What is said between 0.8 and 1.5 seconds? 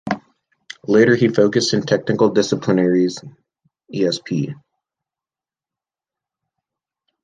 Later he